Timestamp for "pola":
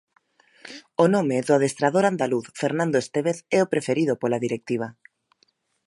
4.21-4.41